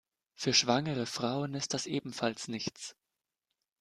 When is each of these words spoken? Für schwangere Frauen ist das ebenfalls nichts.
Für 0.33 0.55
schwangere 0.55 1.05
Frauen 1.05 1.53
ist 1.53 1.75
das 1.75 1.85
ebenfalls 1.85 2.47
nichts. 2.47 2.95